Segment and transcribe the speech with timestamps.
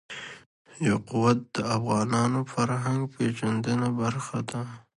[0.87, 4.61] یاقوت د افغانانو د فرهنګ پیژندني برخه ده.